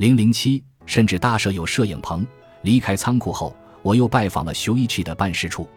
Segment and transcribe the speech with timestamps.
[0.00, 2.26] 零零七甚至大设有摄影棚。
[2.62, 5.68] 离开仓库后，我又拜访了修一区的办事处。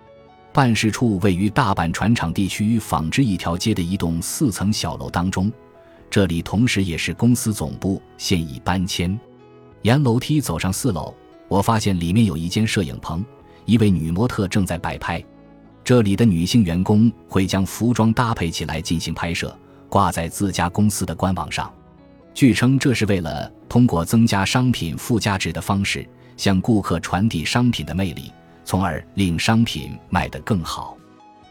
[0.53, 5.51] 办事处位于大阪船厂地区纺织一条街的一栋四层小楼当中，
[6.09, 9.19] 这里同时也是公司总部，现已搬迁。
[9.81, 11.13] 沿楼梯走上四楼，
[11.49, 13.25] 我发现里面有一间摄影棚，
[13.65, 15.21] 一位女模特正在摆拍。
[15.83, 19.53] 这里的女性员工会将服装搭配起来进行拍摄，
[19.89, 21.69] 挂在自家公司的官网上。
[22.33, 28.31] 据称，这是为了通过增加商品附加值的方式，向顾客传递商品的魅力，
[28.65, 30.97] 从而令商品卖得更好。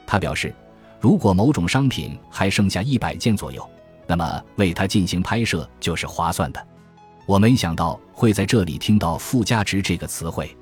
[0.04, 0.52] 他表示，
[1.00, 3.66] 如果某种商品还剩下一百件左右，
[4.08, 6.66] 那么为它进行拍摄就是划算的。
[7.26, 10.54] 我没想到会在这里听到“附加值”这个词汇。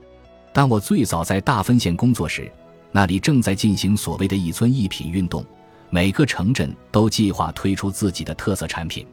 [0.52, 2.52] 当我最早在大分县工作时，
[2.92, 5.44] 那里正在进行所谓的一村一品运动，
[5.88, 9.06] 每个城镇都计划推出自己的特色产品。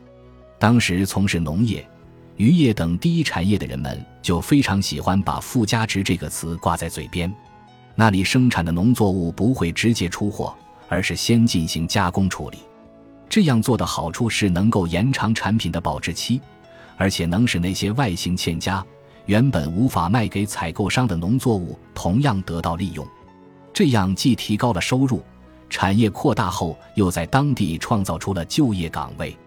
[0.60, 1.88] 当时从事农业、
[2.36, 7.32] 渔业等第一产业的人们就非常喜欢把“附加值”这个词挂在嘴边。
[7.96, 10.56] 那里生产的农作物不会直接出货，
[10.88, 12.60] 而是先进行加工处理。
[13.30, 16.40] 这样做的好处是能够延长产品的保质期，
[16.96, 18.86] 而且能使那些外形欠佳、
[19.26, 23.06] 原本无法卖给采购商的农作物同样得到利用。
[23.74, 25.22] 这样既提高了收入，
[25.70, 29.38] 产业扩大后又在当地创造出了就业岗位。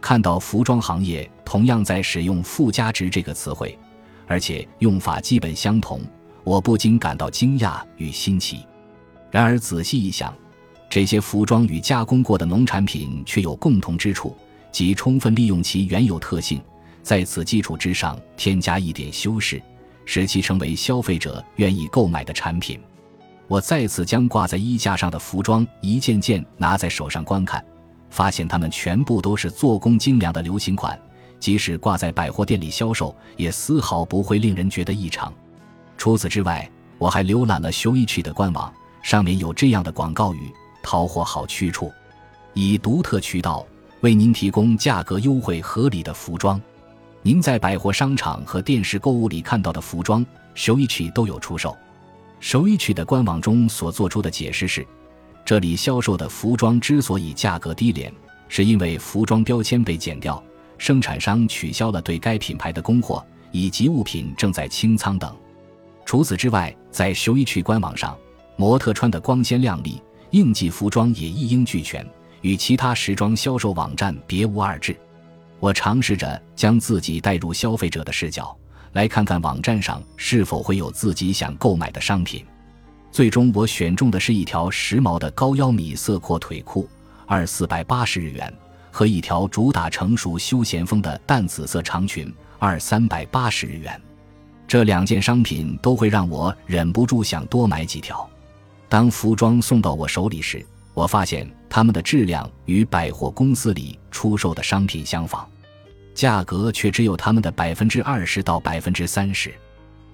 [0.00, 3.78] 看到服装行业同样在使用“附加值”这个词汇，
[4.26, 6.00] 而且用法基本相同，
[6.42, 8.64] 我不禁感到惊讶与新奇。
[9.30, 10.34] 然而仔细一想，
[10.88, 14.36] 这些服装与加工过的农产品却有共同之处，
[14.72, 16.60] 即充分利用其原有特性，
[17.02, 19.62] 在此基础之上添加一点修饰，
[20.04, 22.80] 使其成为消费者愿意购买的产品。
[23.46, 27.64] 我再次将挂在衣架上的服装一件件拿在手上观看，
[28.10, 31.00] 发现它们全部都是做工精良的流行款，
[31.38, 35.32] 即使挂在百货店里销售，也丝毫不会令人觉得异常。
[35.96, 38.72] 除此之外，我还浏览了 Showichi 的官网，
[39.02, 41.90] 上面有这样的广告语：“淘货好去处，
[42.52, 43.66] 以独特渠道
[44.00, 46.60] 为您提供价格优惠合理的服装。
[47.22, 51.76] 您在百货商场和电视购物里看到的服装，，Showichi 都有出售。”
[52.40, 54.86] Showichi 的官网中所做出的解释是，
[55.44, 58.12] 这里销售的服装之所以价格低廉，
[58.48, 60.42] 是因为服装标签被剪掉，
[60.78, 65.34] 生产商取消了对该品牌的供货，以及物品正在清仓等。
[66.04, 68.16] 除此之外，在首一曲官网上，
[68.56, 70.00] 模特穿的光鲜亮丽，
[70.30, 72.06] 应季服装也一应俱全，
[72.42, 74.96] 与其他时装销售网站别无二致。
[75.58, 78.56] 我尝试着将自己带入消费者的视角。
[78.92, 82.44] 来看看网站上是否会有自己想购买的商品。
[83.12, 86.88] 最终，我选中的是一条时髦的高腰米色阔腿裤，
[87.26, 88.52] 二四百八十日元，
[88.92, 94.00] 和一条主打成熟休闲风的淡紫色长裙，二三百八十日元。
[94.68, 98.28] 这两件商品都会让我忍不住想多买几条。
[98.88, 105.48] 当服装送到我手里时，我发现它们的质量与百货公司里出售的商品相仿。
[106.14, 109.52] 价格却只有他们的百分之二十到百分之三十。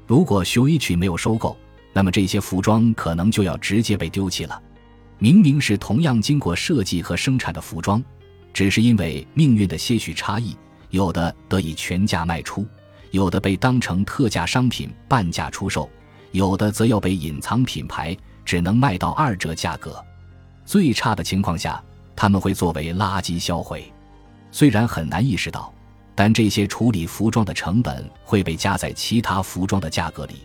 [0.06, 1.56] 如果修一曲没有收购，
[1.96, 4.62] 那么这些服装可能就要直接被丢弃了。
[5.18, 8.04] 明明是同样经过设计和生产的服装，
[8.52, 10.54] 只是因为命运的些许差异，
[10.90, 12.66] 有的得以全价卖出，
[13.12, 15.88] 有的被当成特价商品半价出售，
[16.32, 18.14] 有的则要被隐藏品牌，
[18.44, 19.98] 只能卖到二折价格。
[20.66, 21.82] 最差的情况下，
[22.14, 23.90] 他们会作为垃圾销毁。
[24.50, 25.72] 虽然很难意识到。
[26.18, 30.36] 但这些处理服装的成本会被加在其他服装的价格里，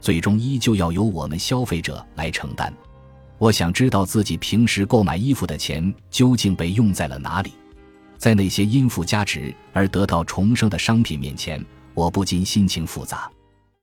[0.00, 2.72] 最终依旧要由我们消费者来承担。
[3.38, 7.52] 我想知道自己平时购买衣服的钱究竟被用在了哪里，
[8.18, 13.30] 在那些因附加值而得到重生的商品面前，我不禁心情复杂。